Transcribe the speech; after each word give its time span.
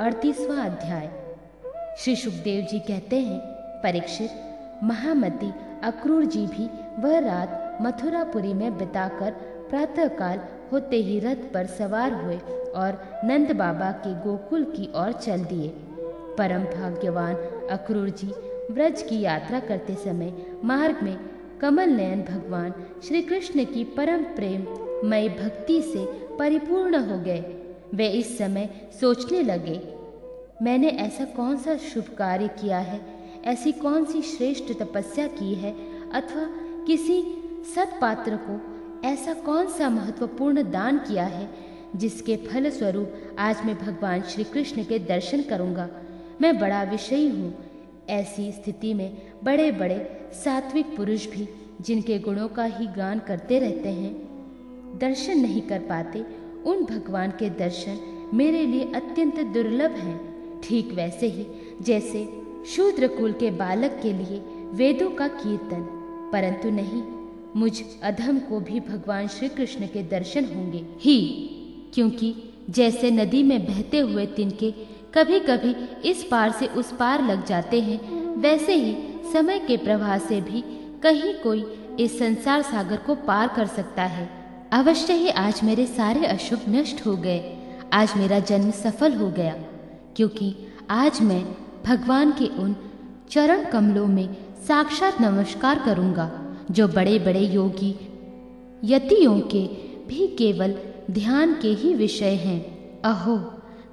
अड़तीसवां 0.00 0.58
अध्याय। 0.58 1.08
श्री 1.98 2.16
सुखदेव 2.16 2.66
जी 2.70 2.78
कहते 2.78 3.16
हैं, 3.16 3.40
परीक्षित, 3.82 4.30
महामती 4.82 5.52
अक्रूर 5.82 6.24
जी 6.24 6.46
भी 6.46 6.68
वह 6.98 7.18
रात 7.18 7.78
मथुरापुरी 7.82 8.54
में 8.54 8.78
बिताकर 8.78 9.30
प्रातःकाल 9.70 10.40
होते 10.72 10.96
ही 10.96 11.18
रथ 11.18 11.52
पर 11.54 11.66
सवार 11.66 12.14
हुए 12.14 12.38
और 12.76 12.98
नंद 13.24 13.52
बाबा 13.52 13.90
के 13.90 14.14
गोकुल 14.20 14.64
की 14.64 14.88
ओर 14.96 15.12
चल 15.12 15.44
दिए। 15.44 15.68
परम 16.38 16.64
भाग्यवान 16.64 17.34
अक्रूर 17.70 18.08
जी 18.10 18.32
व्रज 18.70 19.02
की 19.02 19.20
यात्रा 19.20 19.60
करते 19.60 19.94
समय 19.94 20.34
मार्ग 20.64 21.02
में 21.02 21.16
कमल 21.60 21.90
नयन 21.90 22.22
भगवान 22.22 22.74
श्री 23.04 23.22
कृष्ण 23.22 23.64
की 23.64 23.84
परम 23.84 24.24
प्रेम 24.36 24.66
मय 25.08 25.28
भक्ति 25.28 25.82
से 25.82 26.06
परिपूर्ण 26.36 27.04
हो 27.10 27.20
गए। 27.20 27.59
वे 27.94 28.08
इस 28.08 28.36
समय 28.38 28.68
सोचने 29.00 29.42
लगे, 29.42 29.80
मैंने 30.62 30.88
ऐसा 30.98 31.24
कौन 31.36 31.56
सा 31.56 31.76
शुभ 31.76 32.08
कार्य 32.18 32.48
किया 32.60 32.78
है? 32.78 33.00
ऐसी 33.44 33.72
कौन 33.72 34.04
सी 34.04 34.22
श्रेष्ठ 34.22 34.72
तपस्या 34.80 35.26
की 35.28 35.54
है? 35.54 35.72
अथवा 36.12 36.44
किसी 36.86 37.22
सत्पात्र 37.74 38.38
को 38.40 38.60
ऐसा 39.08 39.34
कौन 39.34 39.66
सा 39.68 39.88
महत्वपूर्ण 39.90 40.70
दान 40.70 40.98
किया 40.98 41.24
है, 41.24 41.48
जिसके 41.96 42.36
फल 42.36 42.70
स्वरूप 42.70 43.36
आज 43.38 43.64
मैं 43.64 43.76
भगवान 43.78 44.22
श्री 44.22 44.44
कृष्ण 44.44 44.84
के 44.84 44.98
दर्शन 44.98 45.42
करूँगा? 45.42 45.88
मैं 46.40 46.58
बड़ा 46.58 46.82
विषयी 46.82 47.28
हूँ। 47.28 47.54
ऐसी 48.10 48.50
स्थिति 48.52 48.92
में 48.94 49.16
बड़े 49.44 49.70
बड़े 49.72 50.30
सात्विक 50.34 50.96
पुरुष 50.96 51.26
भी 51.26 51.48
जिनके 51.80 52.18
गुणों 52.18 52.48
का 52.48 52.64
ही 52.64 52.86
गान 52.86 53.18
करते 53.18 53.58
रहते 53.58 53.88
हैं, 53.88 54.98
दर्शन 54.98 55.38
नहीं 55.38 55.62
कर 55.62 55.78
पाते 55.80 56.24
उन 56.66 56.84
भगवान 56.84 57.30
के 57.30 57.50
दर्शन 57.50 57.98
मेरे 58.34 58.66
लिए 58.66 58.92
अत्यंत 58.94 59.40
दुर्लभ 59.40 59.90
हैं। 59.90 60.60
ठीक 60.60 60.92
वैसे 60.92 61.26
ही, 61.26 61.46
जैसे 61.82 62.42
शूद्र 62.66 63.08
कुल 63.08 63.32
के 63.32 63.50
बालक 63.50 64.00
के 64.02 64.12
लिए 64.12 64.42
वेदों 64.72 65.10
का 65.10 65.28
कीर्तन। 65.28 65.96
परंतु 66.32 66.70
नहीं, 66.70 67.02
मुझ 67.56 67.82
अधम 68.02 68.38
को 68.38 68.60
भी 68.60 68.80
भगवान 68.80 69.28
श्री 69.28 69.48
कृष्ण 69.48 69.86
के 69.86 70.02
दर्शन 70.02 70.44
होंगे। 70.44 70.86
ही, 71.00 71.50
क्योंकि 71.94 72.34
जैसे 72.70 73.10
नदी 73.10 73.42
में 73.42 73.66
बहते 73.66 73.98
हुए 73.98 74.26
तिनके 74.26 74.70
कभी 75.14 75.40
कभी 75.40 75.74
इस 76.10 76.24
पार 76.24 76.50
से 76.50 76.66
उस 76.66 76.92
पार 76.92 77.24
लग 77.24 77.46
जाते 77.46 77.80
हैं, 77.80 78.24
वैसे 78.36 78.74
ही 78.74 78.96
समय 79.32 79.58
के 79.58 79.76
प्रवाह 79.76 80.18
से 80.18 80.40
भी 80.40 80.64
कहीं 81.02 81.34
कोई 81.34 81.64
इस 82.00 82.18
संसार 82.18 82.62
सागर 82.62 82.96
को 82.96 83.14
पार 83.14 83.48
कर 83.48 83.66
सकता 83.66 84.02
है। 84.02 84.39
अवश्य 84.72 85.12
ही 85.12 85.28
आज 85.28 85.60
मेरे 85.64 85.86
सारे 85.86 86.26
अशुभ 86.26 86.60
नष्ट 86.68 87.06
हो 87.06 87.16
गए। 87.16 87.56
आज 87.92 88.12
मेरा 88.16 88.38
जन्म 88.40 88.70
सफल 88.70 89.12
हो 89.12 89.30
गया, 89.30 89.52
क्योंकि 90.16 90.54
आज 90.90 91.20
मैं 91.20 91.42
भगवान 91.86 92.32
के 92.32 92.46
उन 92.56 92.76
चरण 93.30 93.64
कमलों 93.64 94.06
में 94.06 94.36
साक्षात 94.68 95.20
नमस्कार 95.20 95.78
करूँगा, 95.78 96.30
जो 96.70 96.86
बड़े 96.88 97.18
बड़े 97.18 97.40
योगी, 97.40 97.90
यतियों 98.84 99.40
के 99.40 99.64
भी 100.08 100.26
केवल 100.38 100.74
ध्यान 101.10 101.54
के 101.54 101.68
ही 101.68 101.94
विषय 101.94 102.34
हैं। 102.34 102.60
अहो, 103.02 103.36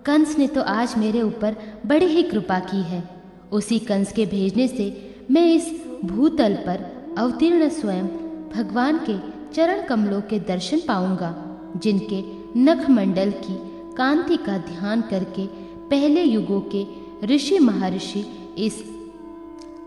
कंस 0.05 0.37
ने 0.37 0.47
तो 0.47 0.61
आज 0.61 0.93
मेरे 0.97 1.21
ऊपर 1.21 1.55
बड़ी 1.85 2.05
ही 2.05 2.23
कृपा 2.23 2.59
की 2.59 2.81
है। 2.81 3.03
उसी 3.51 3.79
कंस 3.79 4.11
के 4.11 4.25
भेजने 4.25 4.67
से 4.67 5.15
मैं 5.31 5.45
इस 5.53 5.71
भूतल 6.05 6.55
पर 6.67 6.85
अवतीर्ण 7.17 7.69
स्वयं 7.69 8.07
भगवान 8.55 8.99
के 9.09 9.36
चरण 9.53 9.81
कमलों 9.81 10.21
के 10.21 10.39
दर्शन 10.39 10.79
पाऊँगा, 10.87 11.35
जिनके 11.77 12.23
नख 12.59 12.89
मंडल 12.89 13.31
की 13.31 13.57
कांति 13.95 14.37
का 14.37 14.57
ध्यान 14.57 15.01
करके 15.01 15.45
पहले 15.89 16.23
युगों 16.23 16.61
के 16.61 16.85
ऋषि 17.25 17.59
महर्षि 17.59 18.25
इस 18.57 18.83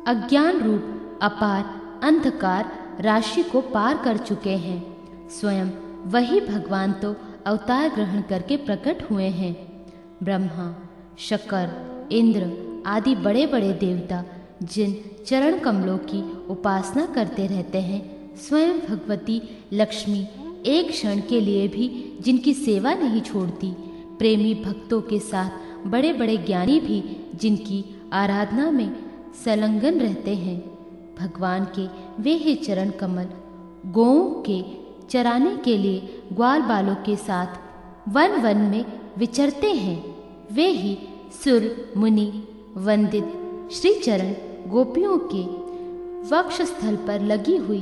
अज्ञान 0.06 0.58
रूप 0.58 1.18
अपार 1.22 1.64
अंधकार 2.02 2.72
राशि 3.00 3.42
को 3.42 3.60
पार 3.60 3.98
कर 4.04 4.16
चुके 4.16 4.56
हैं। 4.56 4.80
स्वयं 5.28 5.70
वही 6.06 6.40
भगवान 6.40 6.92
तो 6.92 7.14
अवतार 7.46 7.88
ग्रहण 7.88 8.22
करके 8.22 8.56
प्रकट 8.56 9.10
हुए 9.10 9.24
हैं। 9.24 9.54
ब्रह्मा, 10.22 10.74
शकर, 11.18 12.08
इंद्र 12.12 12.82
आदि 12.86 13.14
बड़े 13.14 13.46
बड़े 13.46 13.72
देवता, 13.72 14.24
जिन 14.62 14.96
चरण 15.26 15.58
कमलों 15.58 15.98
की 15.98 16.46
उपासना 16.48 17.06
करते 17.06 17.46
रहते 17.46 17.80
हैं 17.80 18.19
स्वयं 18.36 18.78
भगवती 18.88 19.40
लक्ष्मी 19.72 20.26
एक 20.66 20.90
क्षण 20.90 21.20
के 21.20 21.40
लिए 21.40 21.68
भी 21.68 21.88
जिनकी 22.20 22.54
सेवा 22.54 22.94
नहीं 22.94 23.20
छोड़ती। 23.20 23.70
प्रेमी 24.18 24.54
भक्तों 24.54 25.00
के 25.00 25.18
साथ 25.18 25.86
बड़े 25.86 26.12
बड़े 26.12 26.36
ज्ञानी 26.36 26.80
भी 26.80 27.02
जिनकी 27.34 27.84
आराधना 28.12 28.70
में 28.70 28.96
संलग्न 29.44 30.00
रहते 30.00 30.34
हैं। 30.34 30.58
भगवान 31.20 31.66
के 31.78 31.86
वे 32.22 32.32
ही 32.32 32.54
चरण 32.54 32.90
कमल, 32.90 33.28
गौों 33.86 34.42
के 34.42 34.62
चराने 35.10 35.56
के 35.56 35.76
लिए 35.76 36.22
ग्वाल 36.32 36.62
बालों 36.62 36.94
के 36.94 37.16
साथ 37.16 37.58
वन 38.08 38.40
वन 38.40 38.56
में 38.56 38.84
विचरते 39.18 39.72
हैं। 39.72 40.16
वे 40.52 40.66
ही 40.66 40.96
सुर, 41.44 41.92
मुनि, 41.96 42.44
वंदित 42.76 43.70
श्री 43.72 43.94
चरण 43.94 44.34
गोपियों 44.70 45.18
के 45.34 45.42
वक्ष 46.28 46.62
स्थल 46.62 46.96
पर 46.96 47.20
लगी 47.20 47.56
हुई 47.56 47.80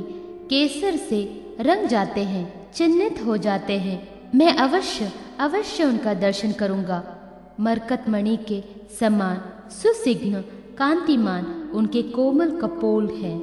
केसर 0.49 0.95
से 0.95 1.19
रंग 1.59 1.87
जाते 1.87 2.23
हैं, 2.23 2.71
चिन्हित 2.73 3.25
हो 3.25 3.37
जाते 3.37 3.73
हैं। 3.79 4.09
मैं 4.35 4.53
अवश्य 4.53 5.11
अवश्य 5.39 5.83
उनका 5.83 6.13
दर्शन 6.13 6.51
करूँगा। 6.51 7.15
मरकत 7.59 8.05
मणि 8.09 8.37
के 8.37 8.63
समान, 8.99 9.69
सुसिग्न, 9.69 10.41
कांतिमान 10.77 11.71
उनके 11.73 12.01
कोमल 12.01 12.51
कपोल 12.51 13.09
है। 13.09 13.39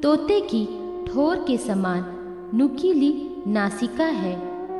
तोते 0.00 0.40
की 0.40 0.64
ठोर 1.06 1.36
के 1.36 1.56
समान, 1.56 2.04
नुकीली 2.54 3.42
नासिका 3.46 4.04
है। 4.04 4.34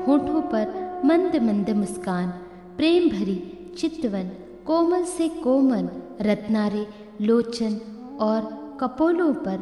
होठों 0.06 0.42
पर 0.42 1.02
मंद 1.04 1.36
मंद 1.36 1.70
मुस्कान 1.70 2.28
प्रेम 2.76 3.08
भरी 3.08 3.72
चितवन, 3.78 4.30
कोमल 4.66 5.04
से 5.04 5.28
कोमल 5.28 5.88
रत्नारे, 6.20 6.86
लोचन 7.22 7.74
और 8.20 8.40
कपोलों 8.80 9.34
पर 9.34 9.56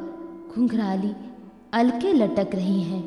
घुंघराली 0.55 1.13
अलके 1.75 2.13
लटक 2.13 2.55
रही 2.55 2.83
हैं। 2.83 3.03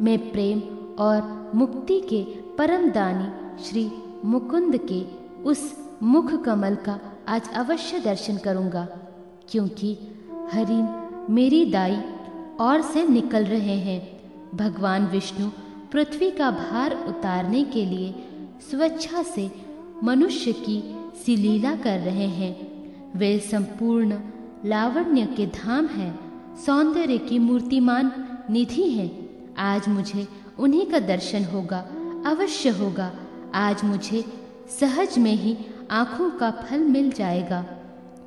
मैं 0.00 0.18
प्रेम 0.32 0.60
और 0.98 1.50
मुक्ति 1.54 2.00
के 2.00 2.22
परम 2.56 2.90
दानी 2.90 3.62
श्री 3.64 3.90
मुकुंद 4.24 4.76
के 4.92 5.02
उस 5.42 5.76
मुख 6.02 6.32
कमल 6.44 6.74
का 6.74 6.98
आज 7.28 7.48
अवश्य 7.54 8.00
दर्शन 8.00 8.36
करूँगा, 8.36 8.86
क्योंकि 9.50 9.96
हरिन 10.52 10.88
मेरी 11.30 11.64
दाई 11.64 12.00
और 12.60 12.82
से 12.82 13.06
निकल 13.08 13.44
रहे 13.44 13.76
हैं। 13.78 14.00
भगवान 14.56 15.06
विष्णु 15.06 15.50
पृथ्वी 15.92 16.30
का 16.30 16.50
भार 16.50 17.04
उतारने 17.08 17.64
के 17.64 17.84
लिए 17.84 18.14
स्वेच्छा 18.70 19.22
से 19.22 19.50
मनुष्य 20.04 20.52
की 20.52 20.82
सिलीला 21.24 21.74
कर 21.76 21.98
रहे 22.00 22.26
हैं। 22.28 22.54
वे 23.18 23.38
संपूर्ण 23.38 24.18
लावण्य 24.64 25.26
के 25.26 25.46
धाम 25.46 25.86
हैं। 25.86 26.27
सौंदर्य 26.66 27.18
की 27.18 27.38
मूर्तिमान 27.38 28.12
निधि 28.50 28.82
हैं। 28.82 29.10
आज 29.54 29.88
मुझे 29.88 30.28
उन्हीं 30.58 30.86
का 30.86 30.98
दर्शन 30.98 31.44
होगा, 31.44 31.78
अवश्य 32.26 32.68
होगा। 32.68 33.12
आज 33.54 33.84
मुझे 33.84 34.24
सहज 34.80 35.18
में 35.18 35.32
ही 35.32 35.56
आँखों 35.90 36.30
का 36.30 36.50
फल 36.50 36.78
मिल 36.78 37.10
जाएगा। 37.10 37.66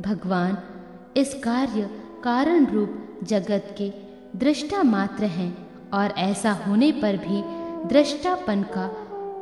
भगवान, 0.02 0.58
इस 1.18 1.34
कार्य 1.34 1.90
कारण 2.24 2.66
रूप 2.66 3.20
जगत 3.24 3.76
के 3.78 3.90
दृष्टा 4.40 4.84
मात्र 4.84 5.24
हैं 5.24 5.68
और 5.94 6.12
ऐसा 6.12 6.52
होने 6.52 6.92
पर 6.92 7.18
भी 7.18 7.42
दृष्टापन 7.90 8.64
का 8.64 8.86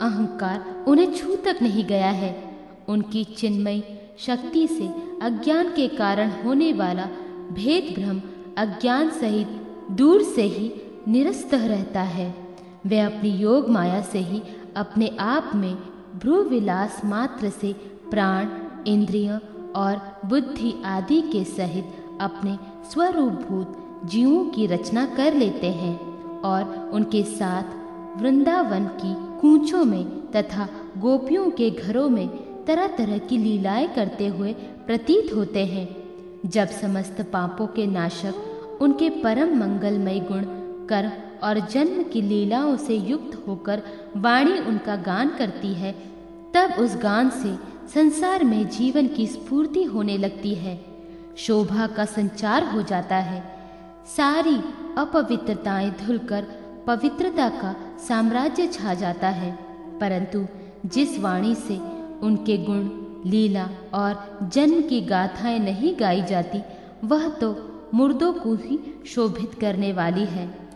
अहंकार 0.01 0.85
उन्हें 0.87 1.13
छू 1.13 1.35
तक 1.35 1.59
नहीं 1.61 1.85
गया 1.85 2.11
है। 2.11 2.57
उनकी 2.87 3.23
चिन्मय 3.23 3.83
शक्ति 4.19 4.67
से 4.67 4.87
अज्ञान 5.21 5.69
के 5.69 5.87
कारण 5.87 6.31
होने 6.43 6.73
वाला 6.73 7.03
भेद 7.51 7.93
भ्रम 7.99 8.21
अज्ञान 8.59 9.09
सहित 9.09 9.47
दूर 9.91 10.23
से 10.23 10.41
ही 10.41 10.71
निरस्त 11.07 11.53
रहता 11.53 12.01
है। 12.01 12.33
वह 12.87 13.05
अपनी 13.05 13.29
योग 13.29 13.69
माया 13.69 14.01
से 14.01 14.19
ही 14.19 14.41
अपने 14.75 15.17
आप 15.19 15.51
में 15.55 15.75
भ्रू 16.19 16.43
विलास 16.43 17.01
मात्र 17.05 17.49
से 17.49 17.73
प्राण, 18.11 18.47
इंद्रिय 18.87 19.39
और 19.75 20.01
बुद्धि 20.25 20.73
आदि 20.85 21.21
के 21.21 21.43
सहित 21.43 21.85
अपने 22.21 22.57
स्वरूपभूत 22.89 24.01
जीवों 24.05 24.45
की 24.45 24.65
रचना 24.65 25.05
कर 25.05 25.33
लेते 25.33 25.67
हैं 25.67 25.97
और 26.41 26.91
उनके 26.93 27.23
साथ 27.23 28.19
वृंदावन 28.21 28.85
की 29.01 29.13
कूचों 29.41 29.85
में 29.85 30.31
तथा 30.31 30.67
गोपियों 30.97 31.49
के 31.51 31.69
घरों 31.69 32.09
में 32.09 32.27
तरह 32.65 32.87
तरह 32.87 33.17
की 33.17 33.37
लीलाएँ 33.37 33.87
करते 33.87 34.27
हुए 34.27 34.53
प्रतीत 34.85 35.33
होते 35.35 35.65
हैं। 35.65 35.87
जब 36.45 36.67
समस्त 36.67 37.21
पापों 37.33 37.67
के 37.67 37.85
नाशक 37.87 38.45
उनके 38.81 39.09
परम 39.09 39.57
मंगलमय 39.57 40.19
गुण, 40.19 40.41
कर 40.87 41.11
और 41.43 41.59
जन्म 41.59 42.03
की 42.03 42.21
लीलाओं 42.21 42.77
से 42.77 42.95
युक्त 42.95 43.43
होकर 43.47 43.81
वाणी 44.17 44.59
उनका 44.59 44.95
गान 44.95 45.29
करती 45.29 45.73
है। 45.73 45.91
तब 46.53 46.73
उस 46.79 46.97
गान 46.97 47.29
से 47.29 47.55
संसार 47.93 48.43
में 48.43 48.69
जीवन 48.69 49.07
की 49.07 49.27
स्फूर्ति 49.27 49.83
होने 49.83 50.17
लगती 50.17 50.55
है। 50.55 50.85
शोभा 51.37 51.87
का 51.87 52.05
संचार 52.05 52.63
हो 52.63 52.81
जाता 52.81 53.15
है। 53.15 53.59
सारी 54.17 54.55
अपवित्रताएँ 54.97 55.91
धुलकर 55.91 56.45
पवित्रता 56.87 57.49
का 57.49 57.75
साम्राज्य 58.07 58.67
छा 58.67 58.93
जाता 58.93 59.29
है। 59.29 59.51
परंतु 59.99 60.47
जिस 60.85 61.19
वाणी 61.19 61.55
से 61.55 61.77
उनके 62.21 62.57
गुण, 62.57 62.89
लीला 63.31 63.69
और 63.93 64.39
जन्म 64.53 64.81
की 64.81 65.01
गाथाएँ 65.01 65.59
नहीं 65.59 65.99
गाई 65.99 66.23
जाती, 66.23 66.61
वह 67.03 67.29
तो 67.29 67.68
मुर्दों 67.93 68.33
को 68.33 68.53
ही 68.53 69.03
शोभित 69.05 69.53
करने 69.53 69.93
वाली 69.93 70.25
है। 70.25 70.69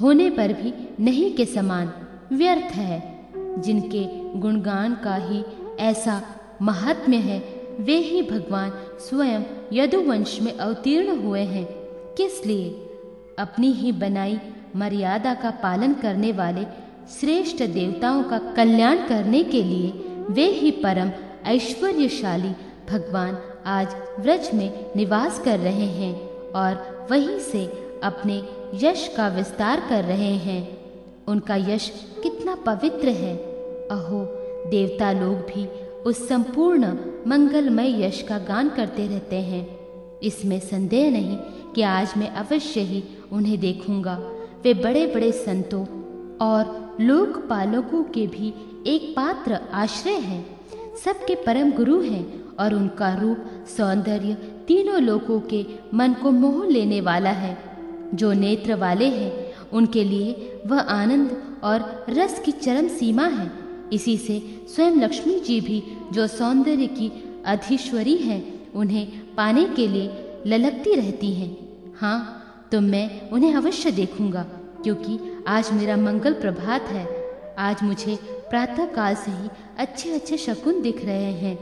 होने 0.00 0.30
पर 0.30 0.52
भी 0.52 0.94
नहीं 1.00 1.34
के 1.34 1.44
समान 1.44 1.92
व्यर्थ 2.32 2.72
है। 2.74 3.20
जिनके 3.36 4.34
गुणगान 4.38 4.94
का 4.94 5.16
ही 5.16 5.44
ऐसा 5.80 6.22
महात्म्य 6.62 7.16
है, 7.16 7.38
वे 7.80 7.96
ही 7.96 8.22
भगवान 8.22 8.72
स्वयं 8.98 9.40
यदुवंश 9.72 10.38
में 10.42 10.58
अवतीर्ण 10.58 11.22
हुए 11.22 11.40
हैं। 11.40 11.66
किस 12.16 12.46
लिए? 12.46 12.70
अपनी 13.38 13.72
ही 13.72 13.92
बनाई 13.92 14.40
मर्यादा 14.76 15.34
का 15.34 15.50
पालन 15.50 15.94
करने 15.94 16.32
वाले 16.32 16.64
श्रेष्ठ 17.20 17.62
देवताओं 17.62 18.22
का 18.22 18.38
कल्याण 18.38 18.96
करने 18.96 19.42
के 19.42 19.62
लिए 19.62 19.90
वे 20.30 20.46
ही 20.46 20.70
परम 20.70 21.10
ऐश्वर्यशाली 21.46 22.50
भगवान 22.90 23.38
आज 23.66 23.88
व्रज 24.20 24.50
में 24.54 24.90
निवास 24.96 25.38
कर 25.38 25.58
रहे 25.58 25.86
हैं। 25.86 26.29
और 26.54 27.06
वहीं 27.10 27.38
से 27.38 27.66
अपने 28.02 28.42
यश 28.74 29.14
का 29.16 29.28
विस्तार 29.28 29.80
कर 29.88 30.04
रहे 30.04 30.34
हैं। 30.34 30.80
उनका 31.28 31.56
यश 31.56 31.92
कितना 32.22 32.54
पवित्र 32.54 33.08
है। 33.08 33.36
अहो, 33.90 34.24
देवता 34.70 35.12
लोग 35.12 35.34
भी 35.34 35.66
उस 36.06 36.28
संपूर्ण 36.28 36.96
मंगलमय 37.26 38.04
यश 38.04 38.22
का 38.22 38.38
गान 38.38 38.68
करते 38.68 39.06
रहते 39.06 39.36
हैं। 39.36 39.80
इसमें 40.22 40.60
संदेह 40.60 41.10
नहीं 41.10 41.36
कि 41.74 41.82
आज 41.82 42.14
मैं 42.16 42.28
अवश्य 42.28 42.80
ही 42.80 43.04
उन्हें 43.32 43.60
देखूँगा। 43.60 44.14
वे 44.62 44.74
बड़े 44.74 45.06
बड़े 45.06 45.32
संतों 45.32 45.84
और 46.36 46.96
लोकपालकों 47.00 48.02
के 48.02 48.26
भी 48.26 48.54
एक 48.86 49.14
पात्र 49.16 49.58
आश्रय 49.72 50.12
हैं। 50.12 50.60
सबके 51.04 51.34
परम 51.34 51.72
गुरु 51.72 52.00
हैं 52.00 52.56
और 52.56 52.74
उनका 52.74 53.14
रूप 53.14 53.38
सौंदर्य 53.76 54.49
तीनों 54.70 55.00
लोगों 55.02 55.40
के 55.40 55.64
मन 55.94 56.12
को 56.12 56.30
मोह 56.30 56.66
लेने 56.66 57.00
वाला 57.00 57.30
है। 57.30 57.56
जो 58.14 58.32
नेत्र 58.32 58.74
वाले 58.74 59.06
हैं, 59.06 59.32
उनके 59.72 60.04
लिए 60.04 60.60
वह 60.66 60.80
आनंद 60.80 61.30
और 61.64 62.06
रस 62.08 62.38
की 62.38 62.52
चरम 62.52 62.88
सीमा 62.88 63.26
है। 63.28 63.50
इसी 63.92 64.16
से 64.18 64.38
स्वयं 64.68 64.96
लक्ष्मी 64.96 65.38
जी 65.40 65.60
भी 65.60 65.82
जो 66.12 66.26
सौंदर्य 66.26 66.86
की 66.86 67.10
अधीश्वरी 67.46 68.16
हैं, 68.16 68.72
उन्हें 68.72 69.34
पाने 69.36 69.64
के 69.66 69.88
लिए 69.88 70.42
ललकती 70.46 70.94
रहती 70.94 71.32
हैं। 71.34 71.50
हाँ 72.00 72.18
तो 72.72 72.80
मैं 72.80 73.30
उन्हें 73.30 73.54
अवश्य 73.54 73.90
देखूँगा, 73.90 74.46
क्योंकि 74.82 75.18
आज 75.48 75.72
मेरा 75.72 75.96
मंगल 75.96 76.32
प्रभात 76.32 76.88
है। 76.88 77.06
आज 77.58 77.82
मुझे 77.82 78.18
प्रातः 78.50 78.86
काल 78.86 79.14
से 79.16 79.30
ही 79.32 79.50
अच्छे 79.78 80.14
अच्छे 80.14 80.36
शकुन 80.38 80.82
दिख 80.82 81.04
रहे 81.04 81.32
हैं। 81.34 81.58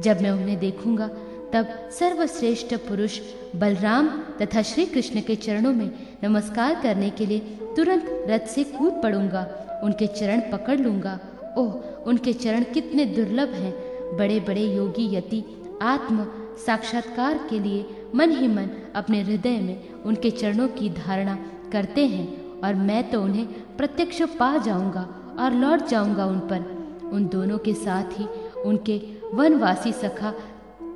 जब 0.00 0.20
मैं 0.20 0.30
उन्हें 0.30 0.58
देखूँगा 0.58 1.10
तब 1.52 1.66
सर्वश्रेष्ठ 1.90 2.74
पुरुष 2.74 3.18
बलराम 3.56 4.08
तथा 4.40 4.62
श्री 4.62 4.84
कृष्ण 4.86 5.20
के 5.20 5.34
चरणों 5.36 5.72
में 5.72 5.90
नमस्कार 6.24 6.74
करने 6.82 7.10
के 7.10 7.26
लिए 7.26 7.38
तुरंत 7.76 8.06
रथ 8.28 8.46
से 8.46 8.64
कूद 8.64 8.92
पड़ूँगा। 9.02 9.42
उनके 9.84 10.06
चरण 10.06 10.40
पकड़ 10.40 10.78
लूँगा। 10.80 11.18
ओह, 11.58 11.72
उनके 12.06 12.32
चरण 12.32 12.64
कितने 12.64 13.04
दुर्लभ 13.06 13.48
हैं। 13.48 13.72
बड़े 14.16 14.40
बड़े 14.40 14.62
योगी 14.62 15.14
यति 15.16 15.44
आत्म 15.82 16.26
साक्षात्कार 16.66 17.46
के 17.50 17.58
लिए 17.58 17.84
मन 18.14 18.30
ही 18.30 18.48
मन 18.48 18.70
अपने 18.94 19.22
हृदय 19.22 19.60
में 19.60 20.02
उनके 20.02 20.30
चरणों 20.30 20.68
की 20.68 20.88
धारणा 20.90 21.38
करते 21.72 22.06
हैं 22.06 22.60
और 22.60 22.74
मैं 22.74 23.10
तो 23.10 23.22
उन्हें 23.22 23.46
प्रत्यक्ष 23.76 24.22
पा 24.38 24.56
जाऊँगा 24.56 25.02
और 25.38 25.52
लौट 25.52 25.86
जाऊँगा 25.88 26.26
उन 26.26 26.38
पर। 26.38 26.70
उन 27.12 27.26
दोनों 27.26 27.58
के 27.58 27.74
साथ 27.74 28.18
ही 28.18 28.26
उनके 28.62 29.00
वनवासी 29.34 29.92
सखा 29.92 30.32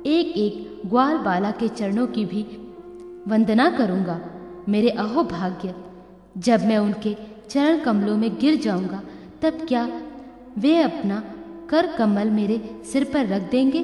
एक 0.05 0.37
एक 0.37 0.81
ग्वाल 0.85 1.17
बाला 1.17 1.51
के 1.51 1.67
चरणों 1.67 2.07
की 2.07 2.25
भी 2.25 2.43
वंदना 3.27 3.69
करूँगा, 3.69 4.19
मेरे 4.69 4.89
अहो 4.89 5.23
भाग्य 5.23 5.75
जब 6.37 6.65
मैं 6.65 6.77
उनके 6.77 7.15
चरण 7.49 7.79
कमलों 7.79 8.17
में 8.17 8.37
गिर 8.39 8.55
जाऊँगा, 8.55 9.01
तब 9.41 9.65
क्या 9.67 10.01
वे 10.57 10.77
अपना 10.81 11.23
कर 11.69 11.87
कमल 11.87 12.29
मेरे 12.29 12.81
सिर 12.91 13.03
पर 13.03 13.25
रख 13.25 13.49
देंगे? 13.51 13.83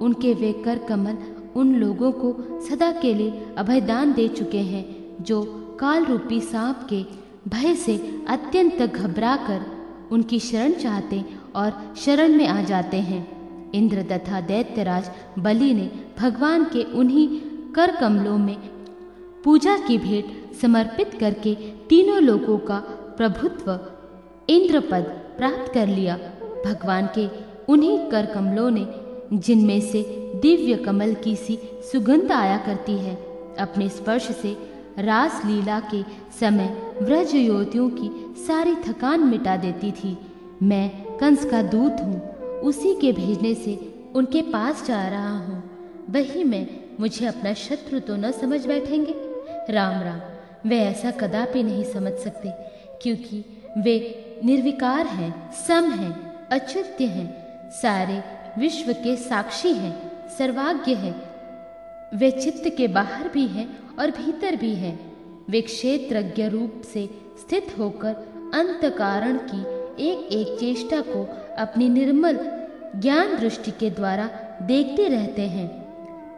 उनके 0.00 0.34
वे 0.34 0.52
कर 0.52 0.78
कमल 0.78 1.18
उन 1.56 1.74
लोगों 1.74 2.12
को 2.12 2.36
सदा 2.68 2.90
के 2.92 3.14
लिए 3.14 3.44
अभयदान 3.58 4.12
दे 4.12 4.28
चुके 4.28 4.58
हैं, 4.58 4.84
जो 5.20 5.42
काल 5.80 6.04
रूपी 6.04 6.40
सांप 6.40 6.86
के 6.92 7.04
भय 7.48 7.74
से 7.74 8.24
अत्यंत 8.28 8.82
घबरा 8.82 9.36
कर 9.36 9.64
उनकी 10.12 10.38
शरण 10.38 10.72
चाहते 10.72 11.24
और 11.56 11.94
शरण 11.96 12.36
में 12.36 12.46
आ 12.46 12.62
जाते 12.62 12.96
हैं। 12.96 13.41
इंद्र 13.74 14.02
तथा 14.02 14.40
दैत्यराज 14.40 15.10
बलि 15.38 15.72
ने 15.74 15.90
भगवान 16.18 16.64
के 16.64 16.82
उन्हीं 16.92 17.28
कर 17.72 17.96
कमलों 17.96 18.38
में 18.38 18.56
पूजा 19.44 19.76
की 19.78 19.98
भेंट 19.98 20.54
समर्पित 20.54 21.14
करके 21.20 21.54
तीनों 21.88 22.20
लोगों 22.22 22.58
का 22.58 22.78
प्रभुत्व 23.16 23.70
इंद्र 24.48 24.80
पद 24.80 25.02
प्राप्त 25.38 25.72
कर 25.74 25.86
लिया। 25.86 26.16
भगवान 26.66 27.08
के 27.18 27.26
उन्हीं 27.68 27.98
कर 28.10 28.26
कमलों 28.26 28.70
ने, 28.70 28.86
जिनमें 29.38 29.80
से 29.80 30.02
दिव्य 30.42 30.76
कमल 30.76 31.14
की 31.14 31.36
सी 31.36 31.58
सुगंध 31.92 32.32
आया 32.32 32.56
करती 32.56 32.96
है, 32.98 33.14
अपने 33.58 33.88
स्पर्श 33.88 34.30
से 34.36 34.56
रास 34.98 35.42
लीला 35.44 35.80
के 35.94 36.02
समय 36.40 36.68
व्रज 37.02 37.34
युवतियों 37.34 37.88
की 37.90 38.10
सारी 38.46 38.74
थकान 38.74 39.20
मिटा 39.20 39.56
देती 39.56 39.92
थी। 39.92 40.16
मैं 40.62 40.88
कंस 41.18 41.44
का 41.44 41.62
दूत 41.62 41.96
हूँ। 42.02 42.21
उसी 42.62 42.94
के 43.00 43.12
भेजने 43.12 43.54
से 43.54 43.76
उनके 44.14 44.42
पास 44.42 44.86
जा 44.86 45.06
रहा 45.08 45.36
हूँ। 45.38 45.62
वही 46.10 46.44
मैं, 46.44 46.66
मुझे 47.00 47.26
अपना 47.26 47.52
शत्रु 47.54 48.00
तो 48.00 48.16
न 48.16 48.30
समझ 48.30 48.66
बैठेंगे। 48.66 49.14
राम 49.72 50.02
राम, 50.02 50.20
वे 50.68 50.78
ऐसा 50.78 51.10
कदापि 51.10 51.62
नहीं 51.62 51.84
समझ 51.84 52.12
सकते, 52.12 52.50
क्योंकि 53.02 53.44
वे 53.78 53.94
निर्विकार 54.44 55.06
हैं, 55.06 55.52
सम 55.66 55.90
हैं, 55.90 56.12
अच्युत्य 56.48 57.04
हैं, 57.04 57.70
सारे 57.72 58.22
विश्व 58.58 58.92
के 58.92 59.16
साक्षी 59.16 59.72
हैं 59.72 60.28
सर्वाज्ञ 60.28 60.94
हैं। 60.94 61.14
वे 62.18 62.30
चित्त 62.30 62.68
के 62.76 62.88
बाहर 62.88 63.28
भी 63.28 63.46
हैं 63.46 63.68
और 63.96 64.10
भीतर 64.10 64.56
भी 64.56 64.74
हैं। 64.74 64.98
वे 65.50 65.60
क्षेत्रज्ञ 65.60 66.48
रूप 66.48 66.82
से 66.84 67.08
स्थित 67.40 67.74
होकर 67.78 68.14
अंत 68.54 68.84
कारण 68.98 69.38
की 69.44 69.62
एक 70.00 70.32
एक 70.32 70.60
चेष्टा 70.60 71.00
को 71.00 71.28
अपनी 71.58 71.88
निर्मल 71.88 72.38
ज्ञान 72.96 73.36
दृष्टि 73.36 73.70
के 73.70 73.90
द्वारा 73.90 74.30
देखते 74.62 75.08
रहते 75.08 75.42
हैं। 75.42 75.68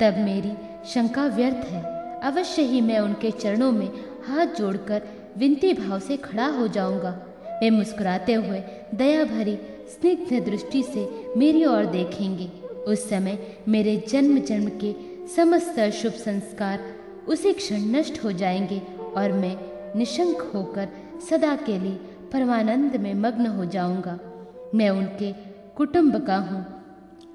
तब 0.01 0.19
मेरी 0.19 0.53
शंका 0.89 1.27
व्यर्थ 1.27 1.67
है। 1.67 1.83
अवश्य 2.21 2.63
ही 2.63 2.81
मैं 2.81 2.99
उनके 2.99 3.31
चरणों 3.31 3.73
में 3.73 3.91
हाथ 4.27 4.47
जोड़कर 4.47 5.03
विनती 5.37 5.73
भाव 5.73 6.01
से 6.01 6.17
खड़ा 6.17 6.47
हो 6.47 6.69
जाऊँगा। 6.69 7.27
वे 7.61 7.71
मुस्कुराते 7.71 8.35
हुए 8.35 8.63
दया 8.95 9.25
भरी 9.25 9.57
स्निग्ध 9.89 10.45
दृष्टि 10.45 10.83
से 10.83 11.33
मेरी 11.37 11.65
ओर 11.65 11.85
देखेंगे। 11.85 12.47
उस 12.75 13.09
समय 13.09 13.57
मेरे 13.69 14.05
जन्म 14.09 14.39
जन्म 14.39 14.71
के 14.85 14.95
समस्त 15.29 15.91
शुभ 15.91 16.13
संस्कार 16.13 16.81
उसी 17.29 17.53
क्षण 17.53 17.77
नष्ट 17.77 18.25
हो 18.25 18.33
जाएँगे 18.33 18.83
और 19.17 19.33
मैं 19.33 19.57
निशंक 19.99 20.51
होकर 20.55 20.89
सदा 21.31 21.57
के 21.57 21.79
लिए 21.79 21.99
परमानंद 22.35 22.97
में 22.97 23.15
मग्न 23.15 23.47
हो 23.47 23.65
जाऊँगा। 23.65 24.19
मैं 24.75 24.89
उनके 24.91 25.33
कुटुंब 25.77 26.17
का 26.27 26.37
हूँ 26.37 26.65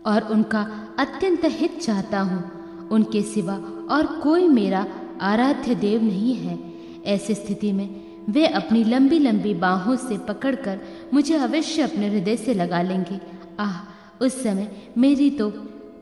और 0.05 0.23
उनका 0.23 0.61
अत्यंत 0.99 1.41
हित 1.45 1.79
चाहता 1.79 2.19
हूँ। 2.21 2.89
उनके 2.89 3.21
सिवा 3.21 3.53
और 3.91 4.05
कोई 4.23 4.47
मेरा 4.47 4.85
आराध्य 5.21 5.75
देव 5.75 6.03
नहीं 6.03 6.33
है। 6.35 6.57
ऐसी 7.05 7.33
स्थिति 7.33 7.71
में 7.71 7.87
वे 8.29 8.45
अपनी 8.45 8.83
लंबी 8.83 9.19
लंबी 9.19 9.53
बाहों 9.53 9.95
से 9.95 10.17
पकड़कर 10.17 10.79
मुझे 11.13 11.35
अवश्य 11.35 11.81
अपने 11.81 12.09
हृदय 12.09 12.35
से 12.35 12.53
लगा 12.53 12.81
लेंगे। 12.81 13.19
आह, 13.59 13.79
उस 14.21 14.43
समय 14.43 14.71
मेरी 14.97 15.29
तो 15.29 15.49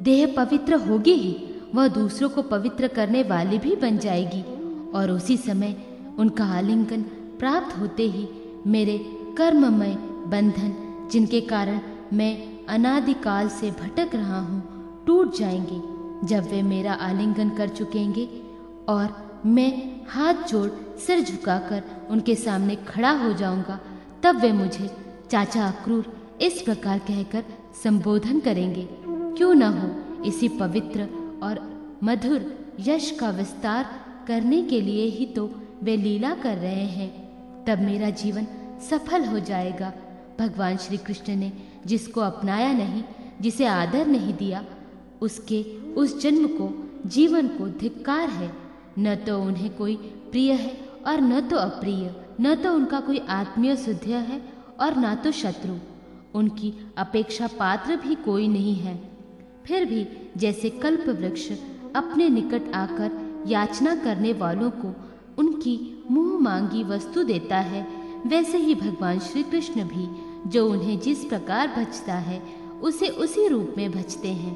देह 0.01 0.33
पवित्र 0.37 0.75
होगी 0.75 1.13
ही। 1.13 1.35
वह 1.75 1.87
दूसरों 1.87 2.29
को 2.29 2.41
पवित्र 2.41 2.87
करने 2.87 3.23
वाली 3.23 3.57
भी 3.57 3.75
बन 3.75 3.97
जाएगी 3.97 4.41
और 4.91 5.11
उसी 5.11 5.37
समय 5.37 5.75
उनका 6.19 6.45
आलिंगन 6.45 7.01
प्राप्त 7.39 7.77
होते 7.79 8.03
ही 8.03 8.27
मेरे 8.67 8.97
कर्ममय 9.37 9.95
बंधन, 10.27 10.73
जिनके 11.11 11.41
कारण 11.41 11.79
मैं 12.13 12.65
अनादिकाल 12.67 13.49
से 13.49 13.71
भटक 13.71 14.15
रहा 14.15 14.39
हूँ, 14.39 15.03
टूट 15.07 15.37
जाएँगे 15.37 16.27
जब 16.27 16.49
वे 16.51 16.61
मेरा 16.63 16.93
आलिंगन 16.93 17.49
कर 17.49 17.69
चुकेंगे 17.69 18.25
और 18.89 19.41
मैं 19.45 19.71
हाथ 20.09 20.47
जोड़ 20.49 20.69
सिर 20.99 21.21
झुकाकर 21.21 21.83
उनके 22.09 22.35
सामने 22.35 22.75
खड़ा 22.75 23.11
हो 23.11 23.33
जाऊँगा। 23.33 23.79
तब 24.23 24.39
वे 24.41 24.51
मुझे 24.51 24.89
चाचा 25.31 25.67
अक्रूर 25.67 26.05
इस 26.41 26.61
प्रकार 26.61 26.99
कहकर 26.99 27.43
संबोधन 27.83 28.39
करेंगे। 28.39 28.87
क्यों 29.37 29.53
न 29.55 29.63
हो 29.63 30.23
इसी 30.23 30.47
पवित्र 30.49 31.07
और 31.43 31.59
मधुर 32.03 32.45
यश 32.79 33.11
का 33.11 33.29
विस्तार 33.29 33.89
करने 34.27 34.61
के 34.61 34.81
लिए 34.81 35.05
ही 35.05 35.25
तो 35.25 35.49
वे 35.83 35.97
लीला 35.97 36.33
कर 36.35 36.57
रहे 36.57 36.85
हैं। 36.87 37.26
तब 37.67 37.79
मेरा 37.79 38.09
जीवन 38.09 38.47
सफल 38.89 39.25
हो 39.25 39.39
जाएगा। 39.39 39.93
भगवान 40.39 40.77
श्री 40.77 40.97
कृष्ण 40.97 41.35
ने 41.35 41.51
जिसको 41.85 42.21
अपनाया 42.21 42.71
नहीं, 42.73 43.03
जिसे 43.41 43.65
आदर 43.65 44.07
नहीं 44.07 44.33
दिया, 44.33 44.65
उसके 45.21 45.63
उस 45.93 46.21
जन्म 46.21 46.47
को, 46.47 46.91
जीवन 47.05 47.47
को 47.47 47.67
धिक्कार 47.67 48.29
है। 48.29 48.51
न 48.99 49.15
तो 49.15 49.41
उन्हें 49.41 49.75
कोई 49.75 49.95
प्रिय 50.31 50.53
है 50.53 50.77
और 51.07 51.21
न 51.21 51.41
तो 51.41 51.55
अप्रिय, 51.55 52.15
न 52.41 52.55
तो 52.55 52.73
उनका 52.73 52.99
कोई 52.99 53.17
आत्मीय 53.17 53.75
सुध्य 53.75 54.15
है 54.15 54.41
और 54.79 54.97
न 54.97 55.15
तो 55.15 55.31
शत्रु। 55.31 55.75
उनकी 56.35 56.73
अपेक्षा 56.97 57.47
पात्र 57.47 57.95
भी 57.95 58.15
कोई 58.15 58.47
नहीं 58.47 58.75
है। 58.75 59.09
फिर 59.65 59.85
भी 59.85 60.07
जैसे 60.37 60.69
कल्प 60.69 61.09
वृक्ष 61.09 61.51
अपने 61.95 62.29
निकट 62.29 62.73
आकर 62.75 63.43
याचना 63.47 63.95
करने 63.95 64.33
वालों 64.33 64.69
को 64.71 65.06
उनकी 65.57 66.03
मुँह 66.11 66.39
मांगी 66.39 66.83
वस्तु 66.83 67.23
देता 67.23 67.57
है, 67.57 67.87
वैसे 68.27 68.57
ही 68.57 68.75
भगवान 68.75 69.19
श्री 69.19 69.43
कृष्ण 69.43 69.83
भी, 69.83 70.07
जो 70.49 70.69
उन्हें 70.71 70.99
जिस 70.99 71.23
प्रकार 71.25 71.67
भजता 71.67 72.13
है, 72.13 72.41
उसे 72.81 73.07
उसी 73.07 73.47
रूप 73.47 73.73
में 73.77 73.91
भजते 73.91 74.27
हैं। 74.27 74.55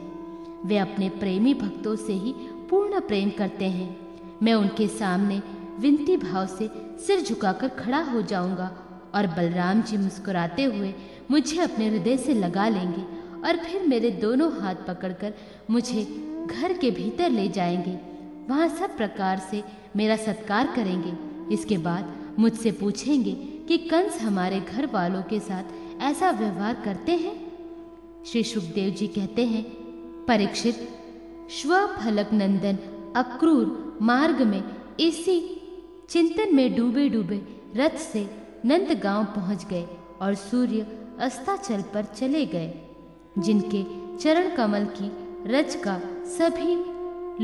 वे 0.65 0.77
अपने 0.77 1.10
प्रेमी 1.10 1.53
भक्तों 1.53 1.96
से 1.96 2.13
ही 2.13 2.34
पूर्ण 2.70 3.00
प्रेम 3.00 3.29
करते 3.29 3.65
हैं। 3.65 3.98
मैं 4.43 4.53
उनके 4.53 4.88
सामने 4.88 5.41
विनती 5.79 6.17
भाव 6.17 6.46
से 6.46 6.70
सिर 7.08 7.22
झुकाकर 7.22 7.67
खड़ा 7.67 8.03
हो 8.03 8.22
जाऊँगा 8.22 8.70
और 9.15 9.27
बलराम 9.27 9.81
जी 9.81 9.98
मुस्कुराते 9.98 10.63
हुए 10.63 10.93
मुझे 11.31 11.60
अपने 11.62 11.89
हृदय 11.89 12.17
से 12.17 12.34
लगा 12.34 12.70
लेंगे 12.70 13.01
और 13.48 13.58
फिर 13.58 13.88
मेरे 13.88 14.12
दोनों 14.12 14.51
हाथ 14.62 14.75
पकड़कर 14.75 15.34
मुझे 15.70 16.05
घर 16.51 16.74
के 16.74 16.91
भीतर 16.91 17.29
ले 17.29 17.48
जाएँगे। 17.48 18.11
वहाँ 18.50 18.67
सब 18.69 18.95
प्रकार 18.98 19.39
से 19.39 19.63
मेरा 19.95 20.15
सत्कार 20.15 20.67
करेंगे। 20.75 21.13
इसके 21.53 21.77
बाद 21.77 22.13
मुझसे 22.39 22.71
पूछेंगे 22.71 23.31
कि 23.67 23.77
कंस 23.77 24.21
हमारे 24.21 24.60
घर 24.60 24.86
वालों 24.86 25.24
के 25.24 25.39
साथ 25.39 26.01
ऐसा 26.01 26.31
व्यवहार 26.31 26.81
करते 26.86 27.12
हैं? 27.12 27.36
श्री 28.25 28.43
सुखदेव 28.43 28.89
जी 28.89 29.07
कहते 29.07 29.45
हैं, 29.45 29.63
परीक्षित, 30.25 30.88
स्वफलक 31.50 32.29
नंदन 32.33 32.77
अक्रूर 33.15 33.98
मार्ग 34.01 34.41
में 34.41 34.63
इसी 35.00 35.39
चिंतन 36.10 36.55
में 36.55 36.75
डूबे 36.75 37.10
डूबे 37.10 37.41
रथ 37.75 37.98
से 37.98 38.29
नंद 38.65 39.00
गाँव 39.03 39.25
पहुँच 39.25 39.65
गए 39.65 39.86
और 40.21 40.36
सूर्य 40.36 40.88
अस्ताचल 41.19 41.81
पर 41.93 42.03
चले 42.03 42.45
गए, 42.45 42.74
जिनके 43.39 43.83
चरण 44.17 44.55
कमल 44.55 44.86
की 44.86 45.12
रज 45.51 45.75
का 45.75 46.00
सभी 46.25 46.75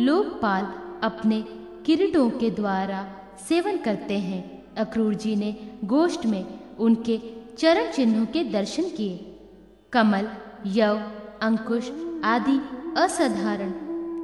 लोकपाल 0.03 0.65
अपने 1.03 1.41
किरीटों 1.85 2.29
के 2.29 2.49
द्वारा 2.49 3.15
सेवन 3.49 3.77
करते 3.77 4.17
हैं। 4.17 4.75
अक्रूर 4.75 5.13
जी 5.13 5.35
ने 5.35 5.55
गोष्ठ 5.85 6.25
में 6.25 6.59
उनके 6.79 7.21
चरण 7.57 7.91
चिन्हों 7.91 8.25
के 8.25 8.43
दर्शन 8.43 8.83
किए। 8.83 9.39
कमल, 9.93 10.29
यव, 10.67 10.95
अंकुश 11.41 11.91
आदि 12.23 12.59
असाधारण 12.97 13.73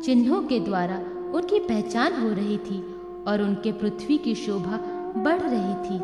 चिन्हों 0.01 0.43
के 0.43 0.59
द्वारा 0.59 0.97
उनकी 1.33 1.59
पहचान 1.59 2.21
हो 2.21 2.33
रही 2.33 2.57
थी 2.57 2.81
और 3.23 3.41
उनके 3.41 3.71
पृथ्वी 3.71 4.17
की 4.17 4.35
शोभा 4.35 4.77
बढ़ 5.17 5.41
रही 5.41 5.89
थी। 5.89 6.03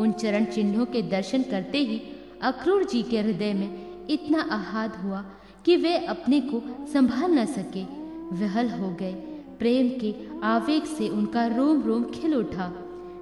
उन 0.00 0.12
चरण 0.12 0.44
चिन्हों 0.44 0.86
के 0.86 1.02
दर्शन 1.02 1.42
करते 1.42 1.78
ही 1.78 2.02
अक्रूर 2.42 2.84
जी 2.84 3.02
के 3.02 3.20
हृदय 3.20 3.54
में 3.54 3.86
इतना 4.10 4.48
आहाद 4.50 4.96
हुआ 4.96 5.24
कि 5.64 5.76
वे 5.76 5.96
अपने 5.96 6.40
को 6.40 6.86
संभाल 6.92 7.30
न 7.30 7.44
सके। 7.44 7.84
विहल 8.36 8.70
हो 8.70 8.90
गए। 8.90 9.33
प्रेम 9.58 9.88
के 10.00 10.14
आवेग 10.42 10.84
से 10.84 11.08
उनका 11.08 11.46
रोम 11.46 11.82
रोम 11.82 12.04
खिल 12.04 12.34
उठा। 12.34 12.72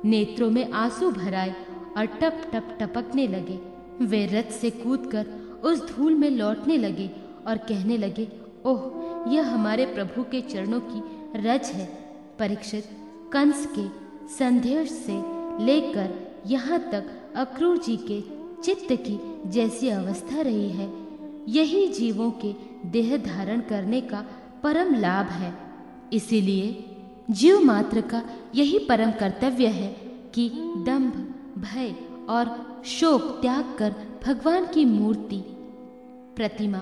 नेत्रों 0.04 0.50
में 0.50 0.72
आँसू 0.72 1.10
भराए 1.10 1.54
और 1.96 2.04
टप 2.04 2.50
टप 2.52 2.78
टपकने 2.80 3.26
लगे। 3.26 3.58
वे 4.04 4.26
रथ 4.26 4.52
से 4.52 4.70
कूदकर 4.70 5.26
उस 5.64 5.96
धूल 5.96 6.14
में 6.14 6.30
लौटने 6.30 6.76
लगे 6.76 7.10
और 7.46 7.56
कहने 7.56 7.96
लगे, 7.96 8.28
ओह, 8.66 9.34
यह 9.34 9.54
हमारे 9.54 9.86
प्रभु 9.86 10.22
के 10.22 10.40
चरणों 10.40 10.80
की 10.80 11.02
रज 11.36 11.66
है। 11.66 11.86
परीक्षित, 12.38 12.84
कंस 13.32 13.68
के 13.78 13.88
संदेश 14.28 14.90
से 14.90 15.12
लेकर 15.64 16.10
यहाँ 16.46 16.78
तक 16.78 17.32
अक्रूर 17.36 17.78
जी 17.78 17.96
के 17.96 18.20
चित्त 18.62 18.92
की 18.92 19.18
जैसी 19.50 19.88
अवस्था 19.88 20.40
रही 20.40 20.68
है। 20.68 20.92
यही 21.48 21.88
जीवों 21.88 22.30
के 22.30 22.54
देह 22.88 23.16
धारण 23.16 23.60
करने 23.60 24.00
का 24.00 24.26
परम 24.62 24.94
लाभ 24.94 25.26
है। 25.26 25.61
इसीलिए 26.12 26.96
जीव 27.30 27.60
मात्र 27.60 28.00
का 28.00 28.22
यही 28.54 28.78
परम 28.78 29.10
कर्तव्य 29.10 29.66
है 29.66 29.88
कि 30.34 30.48
दंभ, 30.86 31.12
भय 31.58 31.94
और 32.28 32.82
शोक 32.86 33.22
त्याग 33.42 33.76
कर 33.78 33.94
भगवान 34.26 34.66
की 34.66 34.84
मूर्ति, 34.84 35.42
प्रतिमा, 36.36 36.80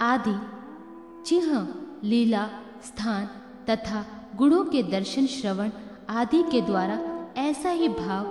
आदि, 0.00 0.36
चिन्ह, 1.26 1.68
लीला, 2.04 2.48
स्थान 2.84 3.26
तथा 3.70 4.04
गुणों 4.36 4.64
के 4.64 4.82
दर्शन, 4.82 5.26
श्रवण 5.26 5.70
आदि 6.08 6.42
के 6.42 6.60
द्वारा 6.60 6.98
ऐसा 7.36 7.70
ही 7.70 7.88
भाव 7.88 8.26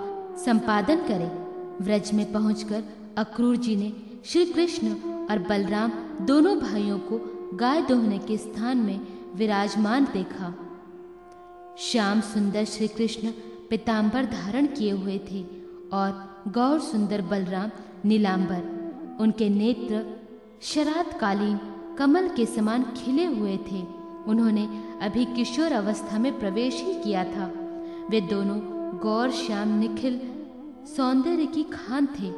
संपादन 0.45 1.07
करें। 1.07 1.31
व्रज 1.81 2.11
में 2.13 2.31
पहुंचकर 2.31 2.83
अक्रूर 3.17 3.55
जी 3.55 3.75
ने 3.75 3.91
श्री 4.25 4.45
कृष्ण 4.45 4.93
और 5.31 5.39
बलराम 5.39 5.91
दोनों 6.25 6.57
भाइयों 6.59 6.99
को 6.99 7.19
गाय 7.57 7.81
दोहने 7.81 8.17
के 8.17 8.37
स्थान 8.37 8.77
में 8.77 8.99
विराजमान 9.35 10.05
देखा। 10.05 10.53
श्याम 11.79 12.19
सुंदर 12.21 12.65
श्री 12.65 12.87
कृष्ण 12.87 13.31
पिताम्बर 13.69 14.25
धारण 14.25 14.65
किए 14.67 14.91
हुए 14.91 15.17
थे 15.31 15.43
और 15.93 16.43
गौर 16.47 16.79
सुंदर 16.79 17.21
बलराम 17.21 17.71
नीलांबर, 18.05 19.17
उनके 19.19 19.49
नेत्र 19.49 20.03
शरातकालीन 20.61 21.59
कमल 21.97 22.27
के 22.27 22.45
समान 22.45 22.83
खिले 22.83 23.25
हुए 23.25 23.57
थे। 23.57 23.81
उन्होंने 24.27 24.67
अभी 25.01 25.25
किशोर 25.25 25.71
अवस्था 25.71 26.19
में 26.19 26.39
प्रवेश 26.39 26.81
ही 26.81 26.93
किया 26.93 27.23
था। 27.23 27.51
वे 28.09 28.21
दोनों 28.21 28.59
गौर 28.99 29.31
श्याम 29.31 29.79
निखिल 29.79 30.21
सौंदर्य 30.95 31.45
की 31.45 31.63
खान 31.63 32.07
थे। 32.19 32.31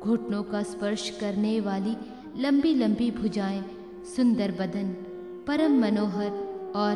घुटनों 0.00 0.42
का 0.42 0.62
स्पर्श 0.62 1.08
करने 1.10 1.60
वाली 1.60 1.96
लंबी 2.38 2.74
लंबी 2.74 3.10
भुजाएँ, 3.10 3.62
सुंदर 4.16 4.50
बदन 4.50 4.96
परम 5.50 5.80
मनोहर 5.80 6.30
और 6.76 6.94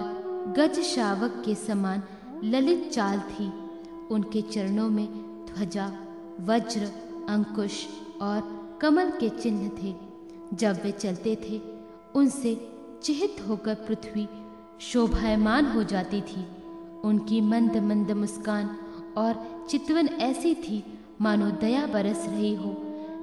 गज 0.58 0.80
शावक 0.80 1.42
के 1.46 1.54
समान 1.54 2.02
ललित 2.44 2.90
चाल 2.90 3.20
थी। 3.20 3.52
उनके 4.10 4.42
चरणों 4.42 4.90
में 4.90 5.06
ध्वजा, 5.46 5.92
वज्र, 6.40 6.80
अंकुश 7.28 7.86
और 8.22 8.68
कमल 8.80 9.10
के 9.10 9.28
चिन्ह 9.28 9.70
थे। 9.82 9.94
जब 10.56 10.80
वे 10.84 10.90
चलते 10.90 11.36
थे, 11.36 11.60
उनसे 12.14 12.72
चिहित 13.02 13.36
होकर 13.48 13.74
पृथ्वी 13.74 14.28
शोभायमान 14.80 15.66
हो 15.66 15.82
जाती 15.82 16.20
थी। 16.20 16.46
उनकी 17.04 17.40
मंद 17.40 17.76
मंद 17.76 18.10
मुस्कान 18.10 18.76
और 19.16 19.66
चितवन 19.70 20.06
ऐसी 20.06 20.54
थी, 20.54 20.98
मानो 21.20 21.50
दया 21.50 21.86
बरस 21.86 22.26
रही 22.28 22.54
हो। 22.54 22.76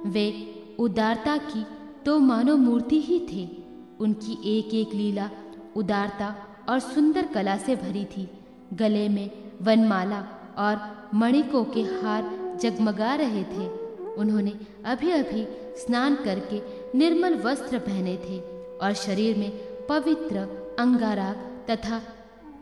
वे 0.06 0.54
उदारता 0.78 1.36
की 1.36 1.66
तो 2.06 2.18
मानो 2.18 2.56
मूर्ति 2.56 3.00
ही 3.00 3.26
थे। 3.32 3.61
उनकी 4.02 4.58
एक 4.58 4.74
एक 4.74 4.94
लीला, 4.94 5.30
उदारता 5.76 6.34
और 6.68 6.78
सुंदर 6.78 7.26
कला 7.26 7.56
से 7.56 7.76
भरी 7.76 8.04
थी। 8.04 8.28
गले 8.72 9.08
में 9.08 9.30
वनमाला 9.62 10.20
और 10.58 11.10
मणिकों 11.14 11.64
के 11.64 11.82
हार 11.82 12.30
जगमगा 12.62 13.14
रहे 13.14 13.44
थे। 13.44 13.66
उन्होंने 14.14 14.52
अभी 14.84 15.10
अभी 15.10 15.46
स्नान 15.76 16.14
करके 16.14 16.60
निर्मल 16.98 17.34
वस्त्र 17.34 17.78
पहने 17.78 18.16
थे 18.16 18.38
और 18.78 18.92
शरीर 18.92 19.36
में 19.38 19.50
पवित्र 19.86 20.36
अंगाराग 20.78 21.36
तथा 21.70 22.00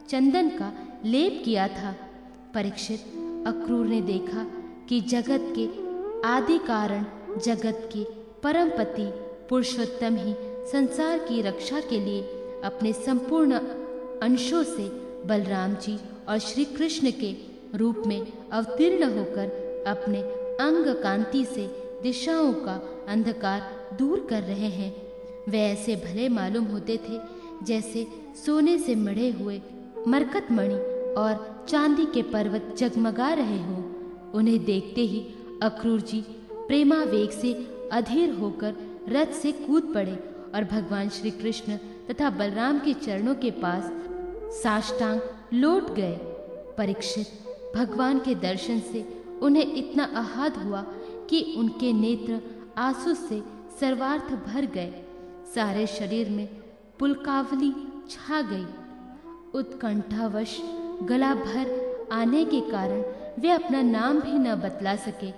चंदन 0.09 0.49
का 0.49 0.73
लेप 1.05 1.43
किया 1.45 1.69
था। 1.69 1.95
परीक्षित 2.55 3.01
अक्रूर 3.47 3.87
ने 3.87 4.01
देखा 4.03 4.45
कि 4.89 5.01
जगत 5.01 5.53
के 5.59 5.67
आदि 6.29 6.59
कारण 6.59 7.05
जगत 7.45 7.89
के 7.93 8.05
परमपति 8.43 9.07
पुरुषोत्तम 9.49 10.17
ही 10.17 10.33
संसार 10.67 11.19
की 11.19 11.43
रक्षा 11.43 11.81
के 11.81 12.01
लिए 12.01 12.23
अपने 12.65 12.93
संपूर्ण 12.93 13.59
अंशों 14.23 14.63
से 14.63 14.89
बलराम 15.27 15.75
जी 15.75 15.99
और 16.29 16.39
श्री 16.39 16.65
कृष्ण 16.65 17.11
के 17.11 17.37
रूप 17.75 18.03
में 18.07 18.27
अवतीर्ण 18.53 19.05
होकर 19.19 19.85
अपने 19.87 20.21
अंग 20.61 21.03
कांति 21.03 21.45
से 21.45 21.67
दिशाओं 22.03 22.53
का 22.53 23.05
अंधकार 23.09 23.63
दूर 23.99 24.27
कर 24.31 24.43
रहे 24.43 24.69
हैं। 24.69 24.95
वे 25.49 25.61
ऐसे 25.61 25.97
भले 25.97 26.29
मालूम 26.29 26.65
होते 26.65 26.97
थे 26.97 27.19
जैसे 27.63 28.07
सोने 28.47 28.79
से 28.79 28.95
मढ़े 28.95 29.31
हुए 29.31 29.61
मरकत 30.09 30.53
मणि 30.53 30.75
और 31.15 31.65
चांदी 31.69 32.07
के 32.07 32.23
पर्वत 32.23 32.75
जगमगा 32.79 33.33
रहे 33.33 33.63
हों। 33.63 33.83
उन्हें 34.33 34.65
देखते 34.65 35.01
ही 35.01 35.27
अक्रूर 35.63 36.01
जी 36.01 36.21
प्रेमावेग 36.53 37.31
से 37.31 37.53
अधीर 37.93 38.31
होकर 38.31 38.75
रथ 39.09 39.27
से 39.27 39.53
कूद 39.53 39.83
पड़े 39.95 40.19
और 40.55 40.65
भगवान 40.65 41.09
श्री 41.09 41.31
कृष्ण 41.31 41.77
तथा 42.11 42.31
बलराम 42.31 42.79
के 42.79 42.95
चरणों 42.95 43.35
के 43.35 43.51
पास 43.51 43.91
साष्टांग 44.63 45.21
लौट 45.53 45.91
गए। 45.91 46.17
परीक्षित 46.79 47.27
भगवान 47.77 48.19
के 48.19 48.35
दर्शन 48.35 48.81
से 48.81 49.23
उन्हें 49.43 49.75
इतना 49.75 50.05
आहत 50.17 50.59
हुआ 50.59 50.83
कि 51.31 51.55
उनके 51.59 51.93
नेत्र 51.93 52.41
आँसू 52.79 53.15
से 53.15 53.43
सर्वार्थ 53.81 54.33
भर 54.47 54.67
गए। 54.67 55.05
सारे 55.55 55.87
शरीर 55.87 56.31
में 56.31 56.49
पुलकावली 56.99 57.73
छा 58.11 58.41
गई। 58.43 58.67
उत्कंठावश 59.55 60.61
गला 61.03 61.35
भर 61.35 61.79
आने 62.13 62.45
के 62.45 62.61
कारण 62.61 63.03
वे 63.43 63.51
अपना 63.51 63.83
नाम 63.83 64.21
भी 64.21 64.33
न 64.33 64.55
बतला 64.55 64.97
सके। 64.97 65.31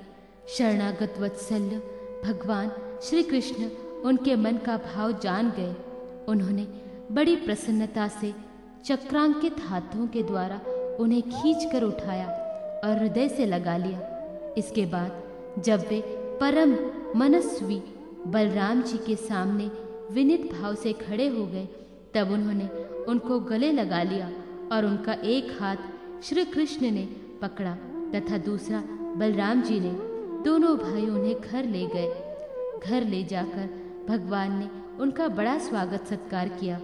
शरणागत 0.49 1.14
वत्सल्य 1.19 1.83
भगवान 2.25 2.73
श्री 3.02 3.23
कृष्ण 3.23 3.69
उनके 4.04 4.37
मन 4.37 4.56
का 4.56 4.76
भाव 4.76 5.12
जान 5.21 5.50
गए। 5.50 5.75
उन्होंने 6.28 6.66
बड़ी 7.12 7.37
प्रसन्नता 7.37 8.09
से 8.09 8.32
चक्रांकित 8.85 9.61
हाथों 9.61 10.06
के 10.06 10.23
द्वारा 10.23 10.61
उन्हें 11.00 11.23
खींच 11.23 11.73
कर 11.73 11.82
उठाया 11.82 12.26
और 12.85 12.99
हृदय 12.99 13.28
से 13.28 13.47
लगा 13.47 13.76
लिया। 13.76 14.00
इसके 14.59 14.87
बाद 14.87 15.62
जब 15.64 15.87
वे 15.88 16.00
परम 16.40 16.76
मनस्वी 17.16 17.82
बलराम 18.26 18.82
जी 18.82 18.99
के 18.99 19.16
सामने 19.16 19.71
विनित 20.11 20.52
भाव 20.52 20.75
से 20.75 20.92
खड़े 20.92 21.28
हो 21.28 21.47
गए, 21.47 21.68
तब 22.14 22.30
उन्होंने 22.30 22.68
उनको 23.04 23.38
गले 23.40 23.73
लगा 23.73 24.02
लिया 24.02 24.30
और 24.73 24.85
उनका 24.85 25.12
एक 25.12 25.56
हाथ 25.61 26.23
श्री 26.23 26.44
कृष्ण 26.44 26.90
ने 26.90 27.09
पकड़ा 27.42 27.75
तथा 28.14 28.38
दूसरा 28.38 28.82
बलराम 29.16 29.62
जी 29.62 29.80
ने। 29.80 29.92
दोनों 30.44 30.76
भाई 30.76 31.06
उन्हें 31.06 31.40
घर 31.40 31.64
ले 31.64 31.87
गए। 31.87 32.11
घर 32.85 33.04
ले 33.04 33.23
जाकर 33.25 33.68
भगवान 34.09 34.59
ने 34.59 34.68
उनका 35.00 35.26
बड़ा 35.28 35.59
स्वागत 35.59 36.06
सत्कार 36.06 36.49
किया। 36.50 36.78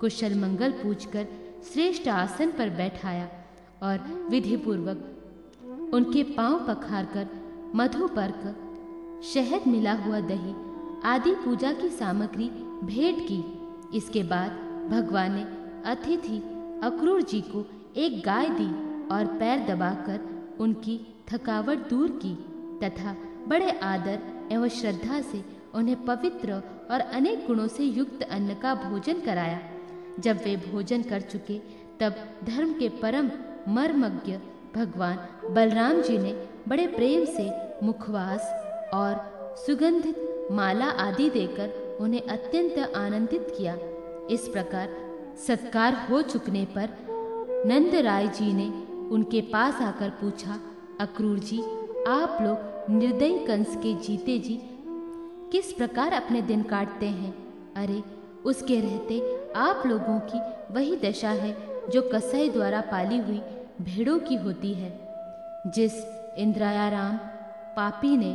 कुशल 0.00 0.34
मंगल 0.34 0.72
पूछकर 0.72 1.26
श्रेष्ठ 1.64 2.08
आसन 2.08 2.50
पर 2.50 2.70
बैठाया 2.70 3.28
और 3.82 4.26
विधि 4.30 4.56
पूर्वक 4.56 5.90
उनके 5.94 6.22
पाँव 6.22 6.66
पखार 6.66 7.04
कर 7.14 7.28
मधु 7.74 8.06
पर्क, 8.08 8.42
शहद 9.24 9.66
मिला 9.66 9.92
हुआ 9.92 10.20
दही 10.20 10.54
आदि 11.04 11.34
पूजा 11.34 11.72
की 11.72 11.88
सामग्री 11.88 12.48
भेंट 12.84 13.18
की। 13.28 13.42
इसके 13.96 14.22
बाद 14.22 14.50
भगवान 14.90 15.34
ने 15.34 15.42
अतिथि 15.90 16.38
अक्रूर 16.84 17.22
जी 17.22 17.40
को 17.40 17.64
एक 17.96 18.22
गाय 18.24 18.48
दी 18.50 18.70
और 19.14 19.26
पैर 19.38 19.66
दबाकर 19.66 20.56
उनकी 20.60 21.00
थकावट 21.30 21.88
दूर 21.90 22.18
की 22.24 22.34
तथा 22.82 23.16
बड़े 23.48 23.70
आदर 23.84 24.18
एवं 24.52 24.68
श्रद्धा 24.68 25.20
से 25.20 25.44
उन्हें 25.76 26.04
पवित्र 26.04 26.52
और 26.90 27.00
अनेक 27.00 27.46
गुणों 27.46 27.66
से 27.68 27.84
युक्त 27.84 28.22
अन्न 28.22 28.54
का 28.54 28.74
भोजन 28.74 29.20
कराया। 29.20 29.60
जब 30.20 30.36
वे 30.44 30.56
भोजन 30.56 31.02
कर 31.02 31.20
चुके, 31.20 31.58
तब 32.00 32.14
धर्म 32.44 32.72
के 32.72 32.88
परम 33.02 33.30
मर्मज्ञ 33.68 34.36
भगवान 34.74 35.18
बलराम 35.54 36.00
जी 36.02 36.18
ने 36.18 36.32
बड़े 36.68 36.86
प्रेम 36.86 37.24
से 37.24 37.50
मुखवास 37.82 38.50
और 38.94 39.56
सुगंधित 39.66 40.48
माला 40.52 40.86
आदि 41.00 41.28
देकर 41.30 41.98
उन्हें 42.00 42.22
अत्यंत 42.22 42.78
आनंदित 42.96 43.54
किया। 43.58 43.76
इस 44.30 44.48
प्रकार 44.48 44.96
सत्कार 45.46 45.94
हो 46.10 46.22
चुकने 46.22 46.64
पर 46.76 46.88
नंद 47.66 47.94
राय 47.94 48.26
जी 48.28 48.52
ने 48.52 48.68
उनके 49.08 49.40
पास 49.40 49.82
आकर 49.82 50.10
पूछा, 50.10 50.58
अक्रूर 51.00 51.38
जी, 51.38 51.58
आप 52.08 52.38
लोग 52.42 52.90
निर्दयी 52.94 53.38
कंस 53.46 53.76
के 53.76 53.94
जीते 53.94 54.38
जी 54.38 54.60
किस 55.52 55.72
प्रकार 55.72 56.12
अपने 56.12 56.42
दिन 56.42 56.62
काटते 56.62 57.06
हैं? 57.06 57.32
अरे, 57.74 58.02
उसके 58.44 58.80
रहते 58.80 59.46
आप 59.56 59.82
लोगों 59.86 60.20
की 60.20 60.40
वही 60.74 60.96
दशा 60.96 61.30
है 61.30 61.56
जो 61.90 62.10
कसाई 62.14 62.48
द्वारा 62.48 62.80
पाली 62.80 63.18
हुई 63.18 63.42
भेड़ों 63.82 64.18
की 64.18 64.34
होती 64.34 64.74
है, 64.74 65.08
जिस 65.66 65.92
इंद्रायाराम 66.38 67.16
पापी 67.76 68.16
ने 68.16 68.34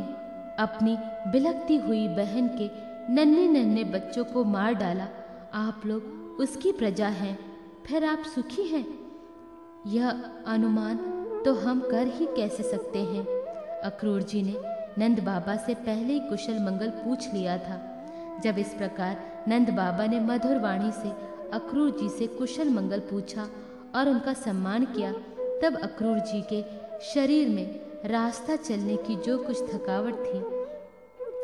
अपनी 0.58 0.96
बिलकती 1.30 1.76
हुई 1.76 2.08
बहन 2.08 2.48
के 2.48 2.70
नन्हे 3.12 3.48
नन्हे 3.48 3.84
बच्चों 3.84 4.24
को 4.24 4.44
मार 4.44 4.74
डाला। 4.74 5.08
आप 5.54 5.82
लोग 5.86 6.02
उसकी 6.40 6.72
प्रजा 6.72 7.08
हैं, 7.08 7.38
फिर 7.86 8.04
आप 8.04 8.22
सुखी 8.34 8.62
हैं? 8.62 8.86
यह 9.86 10.10
अनुमान 10.46 10.96
तो 11.44 11.54
हम 11.54 11.80
कर 11.80 12.06
ही 12.06 12.26
कैसे 12.26 12.62
सकते 12.62 12.98
हैं? 12.98 13.24
अक्रूर 13.82 14.22
जी 14.22 14.42
ने 14.42 14.71
नंद 14.98 15.20
बाबा 15.20 15.56
से 15.56 15.74
पहले 15.74 16.12
ही 16.12 16.20
कुशल 16.20 16.58
मंगल 16.58 16.90
पूछ 16.96 17.32
लिया 17.34 17.56
था। 17.58 17.80
जब 18.44 18.58
इस 18.58 18.74
प्रकार 18.74 19.44
नंद 19.48 19.70
बाबा 19.70 20.06
ने 20.06 20.20
मधुर 20.20 20.58
वाणी 20.58 20.90
से 20.92 21.10
अक्रूर 21.52 21.90
जी 21.90 22.08
से 22.08 22.26
कुशल 22.26 22.68
मंगल 22.70 23.00
पूछा 23.10 23.48
और 23.94 24.08
उनका 24.08 24.32
सम्मान 24.32 24.84
किया, 24.86 25.12
तब 25.62 25.78
अक्रूर 25.82 26.18
जी 26.18 26.42
के 26.52 26.62
शरीर 27.04 27.48
में 27.48 27.80
रास्ता 28.06 28.56
चलने 28.56 28.96
की 28.96 29.16
जो 29.16 29.38
कुछ 29.38 29.62
थकावट 29.64 30.14
थी, 30.16 30.38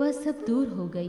वह 0.01 0.13
सब 0.15 0.45
दूर 0.47 0.69
हो 0.69 0.89
गई। 0.89 1.09